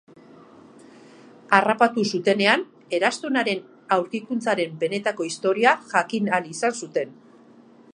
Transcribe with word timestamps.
Harrapatu 1.57 2.05
zutenean, 2.17 2.65
Eraztunaren 2.99 3.63
aurkikuntzaren 3.99 4.77
benetako 4.87 5.29
historia 5.31 5.79
jakin 5.97 6.33
ahal 6.35 6.51
izan 6.57 6.79
zuten. 6.83 7.17